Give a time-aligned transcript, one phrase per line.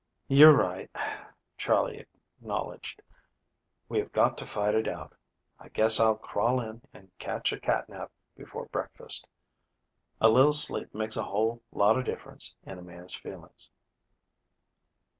[0.27, 0.89] "You're right,"
[1.59, 2.03] Charley
[2.39, 3.03] acknowledged.
[3.87, 5.13] "We have got to fight it out.
[5.59, 9.27] I guess I'll crawl in and catch a catnap before breakfast.
[10.19, 13.69] A little sleep makes a whole lot of difference in a man's feelings."